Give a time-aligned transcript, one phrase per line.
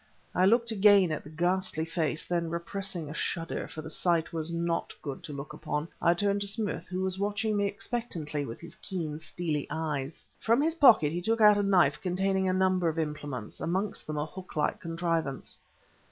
[0.33, 4.51] I looked again at the ghastly face, then, repressing a shudder, for the sight was
[4.51, 8.43] one not good to look upon, I turned to Smith, who was watching me expectantly
[8.43, 10.25] with his keen, steely eyes.
[10.39, 14.17] From his pocket the took out a knife containing a number of implements, amongst them
[14.17, 15.59] a hook like contrivance.